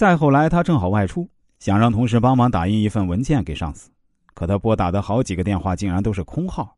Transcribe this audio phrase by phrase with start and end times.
[0.00, 3.90] 再后来，他正好外出，想让同事帮忙打印一份文件给上司，
[4.32, 6.74] 可他拨打的好几个电话竟然都是空号。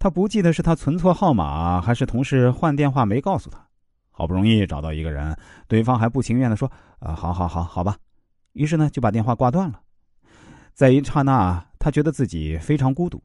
[0.00, 3.64] 他不记得是他存错号码，还是同事换电话没告诉他。
[4.10, 6.68] 好不容易找到一个人，对方还不情愿的说
[6.98, 7.96] ：“啊，好好好，好吧。”
[8.54, 9.80] 于是呢，就把电话挂断了。
[10.74, 13.22] 在一刹那，他觉得自己非常孤独。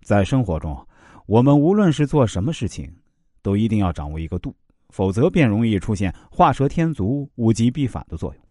[0.00, 0.86] 在生活中，
[1.26, 2.96] 我们无论是做什么事情，
[3.42, 4.56] 都一定要掌握一个度，
[4.92, 8.44] 否则便容易出现画蛇添足、物极必反的作用。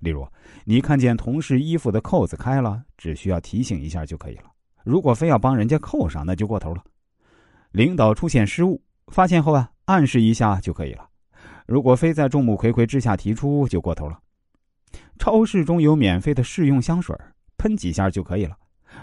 [0.00, 0.26] 例如，
[0.64, 4.44] 你看见同事衣服的扣子开了，只需要提醒一下就可以了。
[4.82, 6.82] 如果非要帮人家扣上，那就过头了。
[7.70, 11.06] 领导出现失误，发现后啊，暗示一下就可以了。
[11.66, 14.18] 如果非在众目睽睽之下提出，就过头了。
[15.18, 17.16] 超市中有免费的试用香水，
[17.58, 18.56] 喷几下就可以了。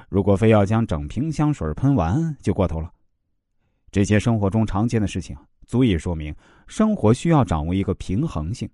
[0.09, 2.91] 如果非要将整瓶香水喷完，就过头了。
[3.89, 6.33] 这些生活中常见的事情，足以说明
[6.65, 8.67] 生活需要掌握一个平衡性。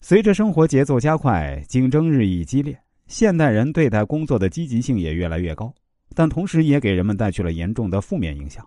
[0.00, 2.78] 随着生活节奏加快，竞争日益激烈。
[3.06, 5.72] 现代人对待工作的积极性也越来越高，
[6.14, 8.66] 但同时也给人们带去了严重的负面影响。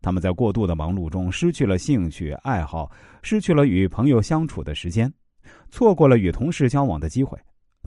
[0.00, 2.90] 他们在过度的忙碌中失去了兴趣爱好，
[3.22, 5.12] 失去了与朋友相处的时间，
[5.70, 7.38] 错过了与同事交往的机会。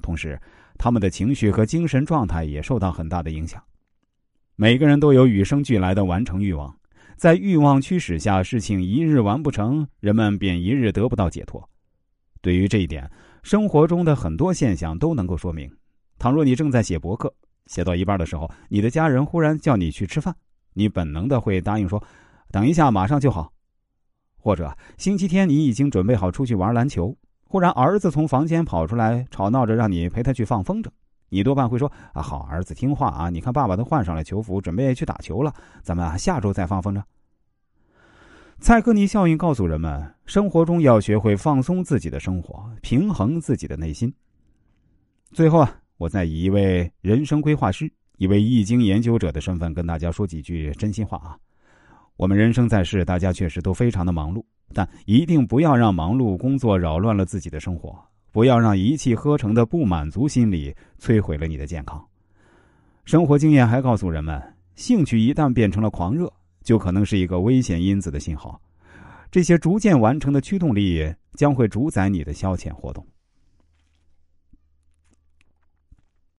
[0.01, 0.39] 同时，
[0.77, 3.61] 他们的情绪和精神状态也受到很大的影响。
[4.55, 6.73] 每个人都有与生俱来的完成欲望，
[7.17, 11.67] 在欲望驱使下，事情一日完不成，人们便一日得不到解脱。
[12.41, 13.09] 对于这一点，
[13.43, 15.71] 生活中的很多现象都能够说明。
[16.17, 17.33] 倘若你正在写博客，
[17.67, 20.35] 写到一半的时候，你的家人忽然叫你去吃饭，
[20.73, 22.03] 你本能的会答应说
[22.51, 23.51] ：“等一下，马上就好。”
[24.37, 30.89] 或者星期天你已经准备好出去玩篮球，忽然儿子从房间跑出来吵闹着让你陪他去放风筝，
[31.31, 33.29] 你多半会说：“啊，好儿子听话啊！
[33.29, 35.51] 你看爸爸都换上了球服，准备去打球了，
[35.81, 37.01] 咱们下周再放风筝。”
[38.59, 44.13] 蔡格尼效应告诉人们，生活中要学会放松自己的生活，平衡自己的内心。
[45.31, 45.77] 最后啊。
[45.97, 47.87] 我再以一位人生规划师、
[48.17, 51.37] 一位易经研究者的身份跟大家说几句真心话啊！
[52.17, 54.43] 我们人生在世，大家确实都非常的忙碌，
[54.73, 62.03] 但一定不要让忙碌工作扰乱了自己的生活，不要让一气呵成的不满足心理摧毁了你的健康。
[63.03, 64.41] 生活经验还告诉人们，
[64.75, 66.31] 兴趣一旦变成了狂热，
[66.63, 68.61] 就可能是一个危险因子的信号。
[69.29, 73.05] 这些逐渐完成的驱动力将会主宰你的消遣活动。